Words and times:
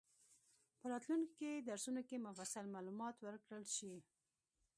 په 0.79 0.85
راتلونکي 0.93 1.49
درسونو 1.69 2.01
کې 2.07 2.23
مفصل 2.27 2.65
معلومات 2.75 3.15
ورکړل 3.19 3.65
شي. 3.75 3.93